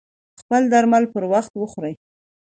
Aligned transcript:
خپل 0.41 0.61
درمل 0.73 1.03
پر 1.13 1.23
وخت 1.33 1.51
وخوری 1.57 1.93